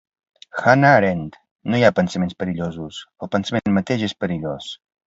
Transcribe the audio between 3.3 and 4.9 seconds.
pensament mateix és perillós.